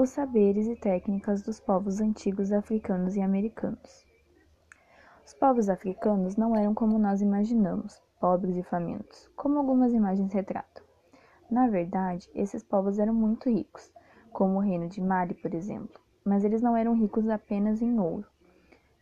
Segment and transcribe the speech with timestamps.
[0.00, 4.06] Os saberes e técnicas dos povos antigos africanos e americanos.
[5.26, 10.82] Os povos africanos não eram como nós imaginamos, pobres e famintos, como algumas imagens retratam.
[11.50, 13.92] Na verdade, esses povos eram muito ricos,
[14.32, 18.26] como o reino de Mali, por exemplo, mas eles não eram ricos apenas em ouro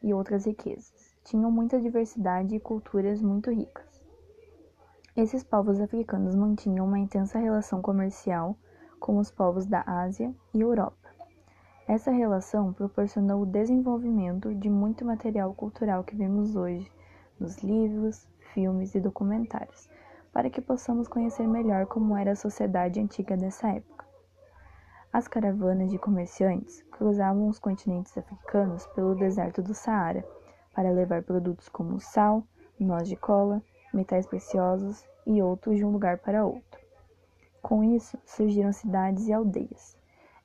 [0.02, 1.16] e outras riquezas.
[1.22, 4.04] Tinham muita diversidade e culturas muito ricas.
[5.16, 8.58] Esses povos africanos mantinham uma intensa relação comercial
[8.98, 11.08] com os povos da Ásia e Europa.
[11.86, 16.90] Essa relação proporcionou o desenvolvimento de muito material cultural que vemos hoje
[17.40, 19.88] nos livros, filmes e documentários,
[20.32, 24.04] para que possamos conhecer melhor como era a sociedade antiga dessa época.
[25.10, 30.22] As caravanas de comerciantes cruzavam os continentes africanos pelo deserto do Saara
[30.74, 32.44] para levar produtos como sal,
[32.78, 33.62] noz de cola,
[33.94, 36.67] metais preciosos e outros de um lugar para outro.
[37.68, 39.94] Com isso, surgiram cidades e aldeias.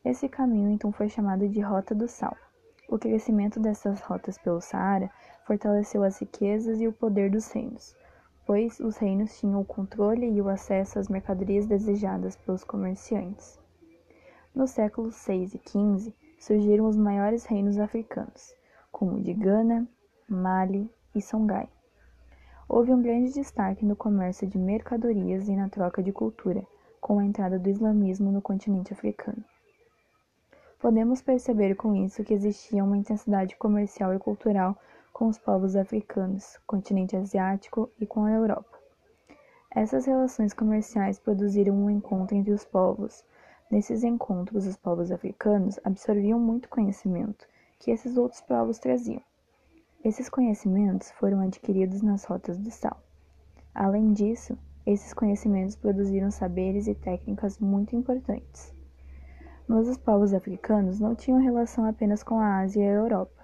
[0.04, 2.36] Esse caminho então foi chamado de Rota do Sal.
[2.90, 5.10] O crescimento dessas rotas pelo Saara
[5.48, 7.96] fortaleceu as riquezas e o poder dos reinos,
[8.46, 13.58] pois os reinos tinham o controle e o acesso às mercadorias desejadas pelos comerciantes.
[14.54, 18.54] Nos séculos 6 e 15 surgiram os maiores reinos africanos,
[18.91, 19.87] como o de Gana,
[20.27, 21.70] Mali e Songhai.
[22.68, 26.68] Houve um grande destaque no comércio de mercadorias e na troca de cultura,
[27.04, 29.43] com a entrada do islamismo no continente africano.
[30.79, 34.77] Podemos perceber com isso que existia uma intensidade comercial e cultural
[35.12, 38.79] com os povos africanos, continente asiático e com a Europa.
[39.70, 43.26] Essas relações comerciais produziram um encontro entre os povos.
[43.70, 47.46] Nesses encontros, os povos africanos absorviam muito conhecimento
[47.79, 49.21] que esses outros povos traziam.
[50.05, 52.98] Esses conhecimentos foram adquiridos nas rotas do sal.
[53.76, 58.73] Além disso, esses conhecimentos produziram saberes e técnicas muito importantes.
[59.67, 63.43] Mas os povos africanos não tinham relação apenas com a Ásia e a Europa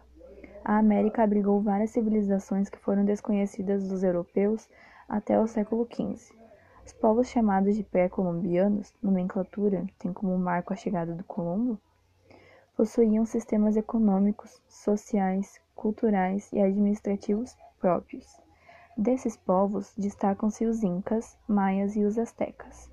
[0.64, 4.70] a América abrigou várias civilizações que foram desconhecidas dos europeus
[5.08, 6.38] até o século XV.
[6.86, 11.80] Os povos chamados de pré-colombianos, nomenclatura que tem como marco a chegada do Colombo,
[12.76, 18.49] possuíam sistemas econômicos, sociais, culturais e administrativos próprios.
[19.02, 22.92] Desses povos destacam-se os Incas, Maias e os Aztecas.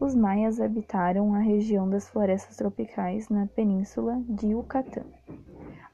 [0.00, 5.06] Os Maias habitaram a região das florestas tropicais na península de Yucatán.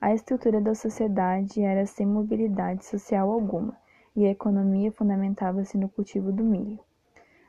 [0.01, 3.77] A estrutura da sociedade era sem mobilidade social alguma,
[4.17, 6.81] e a economia fundamentava-se no cultivo do milho.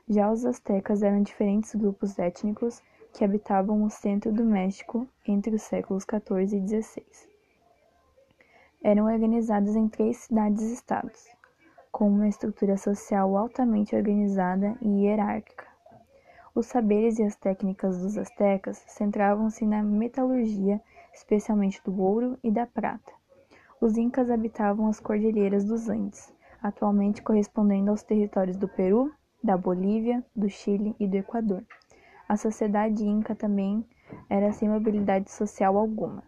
[0.06, 2.82] Já os astecas eram diferentes grupos étnicos
[3.14, 7.06] que habitavam o centro do México entre os séculos XIV e XVI.
[8.82, 11.33] Eram organizados em três cidades-estados,
[11.94, 15.64] com uma estrutura social altamente organizada e hierárquica.
[16.52, 20.80] Os saberes e as técnicas dos astecas centravam-se na metalurgia
[21.12, 23.12] especialmente do ouro e da prata.
[23.80, 30.20] Os incas habitavam as cordilheiras dos Andes, atualmente correspondendo aos territórios do Peru, da Bolívia,
[30.34, 31.62] do Chile e do Equador.
[32.28, 33.86] A sociedade inca também
[34.28, 36.24] era sem mobilidade social alguma.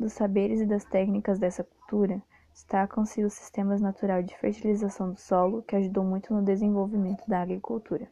[0.00, 2.22] Dos saberes e das técnicas dessa cultura,
[2.56, 8.08] destacam-se os sistemas naturais de fertilização do solo, que ajudou muito no desenvolvimento da agricultura.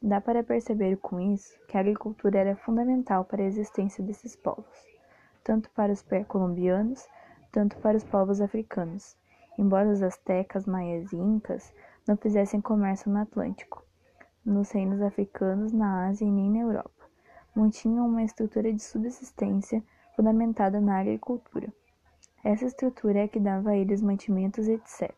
[0.00, 4.88] Dá para perceber com isso que a agricultura era fundamental para a existência desses povos
[5.48, 7.08] tanto para os pré-colombianos,
[7.50, 9.16] tanto para os povos africanos,
[9.56, 11.72] embora os astecas, maias e incas
[12.06, 13.82] não fizessem comércio no Atlântico,
[14.44, 16.90] nos reinos africanos, na Ásia e nem na Europa.
[17.56, 19.82] Mantinham uma estrutura de subsistência
[20.14, 21.72] fundamentada na agricultura.
[22.44, 25.12] Essa estrutura é que dava a eles mantimentos, etc.,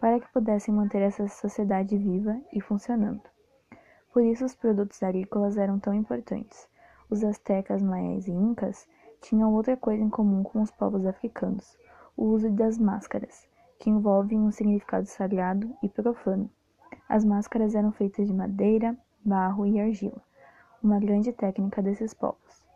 [0.00, 3.22] para que pudessem manter essa sociedade viva e funcionando.
[4.12, 6.68] Por isso, os produtos agrícolas eram tão importantes.
[7.08, 8.86] Os astecas, maias e incas
[9.20, 11.76] tinham outra coisa em comum com os povos africanos:
[12.16, 13.46] o uso das máscaras,
[13.78, 16.50] que envolvem um significado sagrado e profano.
[17.08, 20.20] As máscaras eram feitas de madeira, barro e argila,
[20.82, 22.66] uma grande técnica desses povos.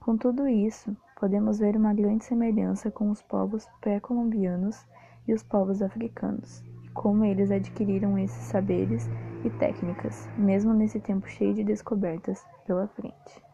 [0.00, 4.86] Com tudo isso, podemos ver uma grande semelhança com os povos pré-colombianos
[5.26, 9.10] e os povos africanos, e como eles adquiriram esses saberes
[9.44, 13.47] e técnicas, mesmo nesse tempo cheio de descobertas pela frente.